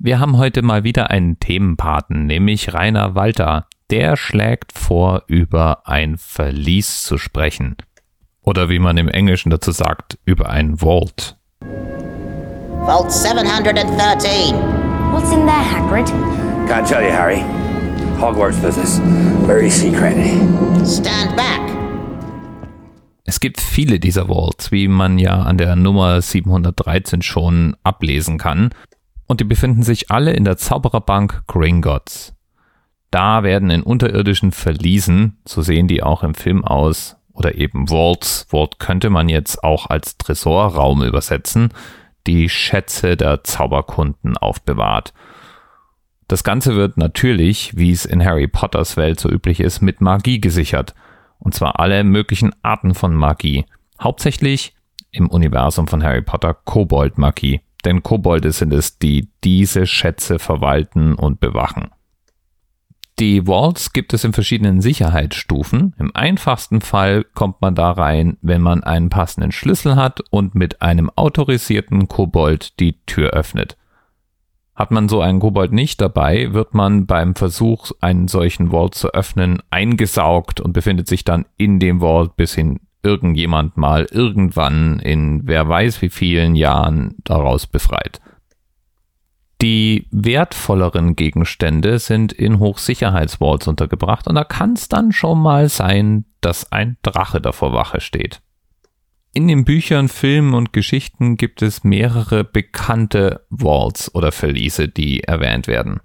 [0.00, 3.66] Wir haben heute mal wieder einen Themenpaten, nämlich Rainer Walter.
[3.90, 7.74] Der schlägt vor, über ein Verlies zu sprechen.
[8.40, 11.36] Oder wie man im Englischen dazu sagt, über ein Vault.
[12.84, 14.54] Vault 713.
[15.10, 16.06] What's in there, Hagrid?
[16.68, 17.42] Can't tell you, Harry.
[18.20, 19.00] Hogwarts business.
[19.46, 20.14] Very secret.
[20.86, 21.76] Stand back.
[23.24, 28.70] Es gibt viele dieser Vaults, wie man ja an der Nummer 713 schon ablesen kann.
[29.28, 32.34] Und die befinden sich alle in der Zaubererbank Gringotts.
[33.10, 38.46] Da werden in unterirdischen Verliesen, so sehen die auch im Film aus, oder eben Vaults,
[38.48, 41.68] Vault könnte man jetzt auch als Tresorraum übersetzen,
[42.26, 45.12] die Schätze der Zauberkunden aufbewahrt.
[46.26, 50.40] Das Ganze wird natürlich, wie es in Harry Potters Welt so üblich ist, mit Magie
[50.40, 50.94] gesichert.
[51.38, 53.64] Und zwar alle möglichen Arten von Magie.
[54.00, 54.74] Hauptsächlich
[55.10, 57.60] im Universum von Harry Potter Kobold-Magie.
[57.84, 61.90] Denn Kobolde sind es, die diese Schätze verwalten und bewachen.
[63.18, 65.94] Die Vaults gibt es in verschiedenen Sicherheitsstufen.
[65.98, 70.82] Im einfachsten Fall kommt man da rein, wenn man einen passenden Schlüssel hat und mit
[70.82, 73.76] einem autorisierten Kobold die Tür öffnet.
[74.76, 79.12] Hat man so einen Kobold nicht dabei, wird man beim Versuch, einen solchen Vault zu
[79.12, 85.40] öffnen, eingesaugt und befindet sich dann in dem Vault, bis hin irgendjemand mal irgendwann in
[85.44, 88.20] wer weiß wie vielen Jahren daraus befreit.
[89.62, 96.26] Die wertvolleren Gegenstände sind in Hochsicherheitsvaults untergebracht und da kann es dann schon mal sein,
[96.42, 98.40] dass ein Drache davor Wache steht.
[99.32, 105.66] In den Büchern, Filmen und Geschichten gibt es mehrere bekannte Vaults oder Verliese, die erwähnt
[105.66, 106.00] werden.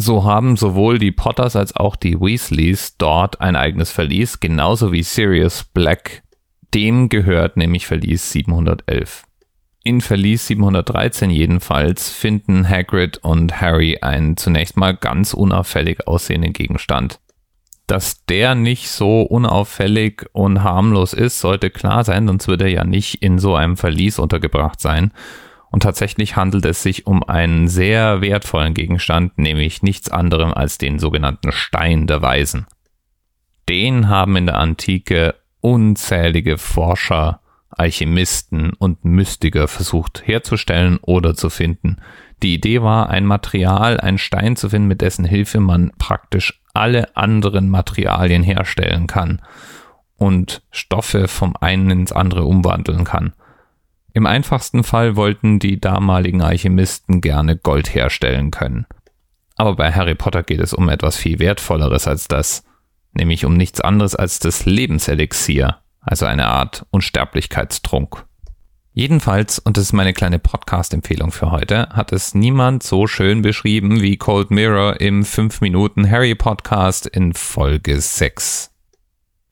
[0.00, 5.02] So haben sowohl die Potters als auch die Weasleys dort ein eigenes Verlies, genauso wie
[5.02, 6.22] Sirius Black.
[6.72, 9.24] Dem gehört nämlich Verlies 711.
[9.82, 17.18] In Verlies 713 jedenfalls finden Hagrid und Harry einen zunächst mal ganz unauffällig aussehenden Gegenstand.
[17.88, 22.84] Dass der nicht so unauffällig und harmlos ist, sollte klar sein, sonst würde er ja
[22.84, 25.10] nicht in so einem Verlies untergebracht sein.
[25.70, 30.98] Und tatsächlich handelt es sich um einen sehr wertvollen Gegenstand, nämlich nichts anderem als den
[30.98, 32.66] sogenannten Stein der Weisen.
[33.68, 37.40] Den haben in der Antike unzählige Forscher,
[37.70, 41.98] Alchemisten und Mystiker versucht herzustellen oder zu finden.
[42.42, 47.14] Die Idee war, ein Material, ein Stein zu finden, mit dessen Hilfe man praktisch alle
[47.16, 49.42] anderen Materialien herstellen kann
[50.16, 53.32] und Stoffe vom einen ins andere umwandeln kann.
[54.14, 58.86] Im einfachsten Fall wollten die damaligen Alchemisten gerne Gold herstellen können.
[59.56, 62.64] Aber bei Harry Potter geht es um etwas viel Wertvolleres als das,
[63.12, 68.24] nämlich um nichts anderes als das Lebenselixier, also eine Art Unsterblichkeitstrunk.
[68.98, 74.00] Jedenfalls, und das ist meine kleine Podcast-Empfehlung für heute, hat es niemand so schön beschrieben
[74.00, 78.72] wie Cold Mirror im 5 Minuten Harry Podcast in Folge 6.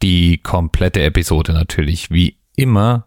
[0.02, 3.05] Die komplette Episode natürlich wie immer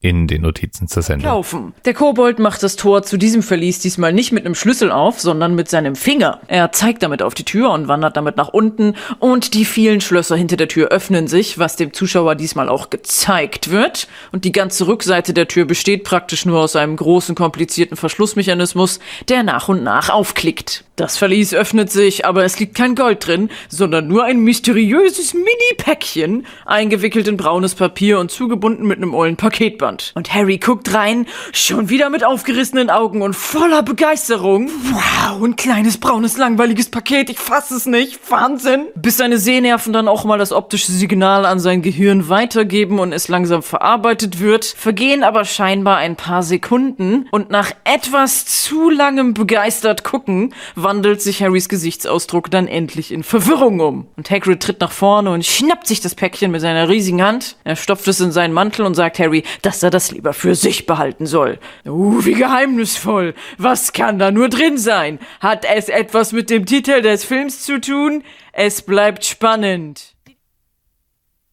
[0.00, 1.28] in den Notizen zur Sendung.
[1.28, 1.74] Laufen.
[1.84, 5.56] Der Kobold macht das Tor zu diesem Verlies diesmal nicht mit einem Schlüssel auf, sondern
[5.56, 6.40] mit seinem Finger.
[6.46, 10.36] Er zeigt damit auf die Tür und wandert damit nach unten und die vielen Schlösser
[10.36, 14.06] hinter der Tür öffnen sich, was dem Zuschauer diesmal auch gezeigt wird.
[14.30, 19.42] Und die ganze Rückseite der Tür besteht praktisch nur aus einem großen, komplizierten Verschlussmechanismus, der
[19.42, 20.84] nach und nach aufklickt.
[20.98, 26.44] Das Verlies öffnet sich, aber es liegt kein Gold drin, sondern nur ein mysteriöses Mini-Päckchen,
[26.66, 29.87] eingewickelt in braunes Papier und zugebunden mit einem ollen Paketband.
[30.14, 34.70] Und Harry guckt rein, schon wieder mit aufgerissenen Augen und voller Begeisterung.
[34.92, 38.18] Wow, ein kleines, braunes, langweiliges Paket, ich fass es nicht.
[38.30, 38.86] Wahnsinn.
[38.94, 43.28] Bis seine Sehnerven dann auch mal das optische Signal an sein Gehirn weitergeben und es
[43.28, 50.04] langsam verarbeitet wird, vergehen aber scheinbar ein paar Sekunden und nach etwas zu langem begeistert
[50.04, 54.08] gucken, wandelt sich Harrys Gesichtsausdruck dann endlich in Verwirrung um.
[54.16, 57.56] Und Hagrid tritt nach vorne und schnappt sich das Päckchen mit seiner riesigen Hand.
[57.64, 59.44] Er stopft es in seinen Mantel und sagt Harry,
[59.78, 61.60] dass er das lieber für sich behalten soll.
[61.86, 63.34] Uh, wie geheimnisvoll.
[63.58, 65.20] Was kann da nur drin sein?
[65.38, 68.24] Hat es etwas mit dem Titel des Films zu tun?
[68.52, 70.16] Es bleibt spannend.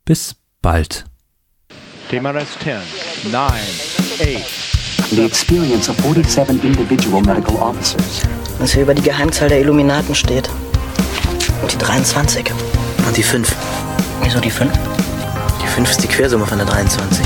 [0.05, 1.05] Bis bald.
[2.09, 2.77] TMRS 10,
[3.31, 3.53] 9,
[4.21, 8.23] 8, the experience of 47 individual medical officers.
[8.57, 10.49] was hier über die Geheimzahl der Illuminaten steht.
[11.61, 12.51] Und die 23.
[13.05, 13.55] Und die 5.
[14.23, 14.71] Wieso die 5?
[15.61, 17.23] Die 5 ist die Quersumme von der 23.